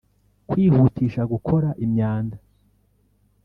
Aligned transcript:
kwihutisha 0.49 1.21
gukora 1.31 1.69
imyanda. 1.85 2.37